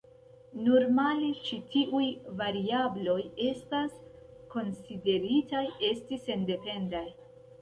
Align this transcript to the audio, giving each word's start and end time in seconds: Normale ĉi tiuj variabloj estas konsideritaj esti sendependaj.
Normale 0.67 1.27
ĉi 1.49 1.59
tiuj 1.73 2.07
variabloj 2.39 3.19
estas 3.49 3.93
konsideritaj 4.55 5.63
esti 5.93 6.21
sendependaj. 6.25 7.05